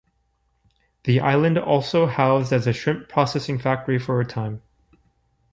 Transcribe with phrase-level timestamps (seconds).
[1.03, 4.63] The island also housed as a shrimp processing factory for a time.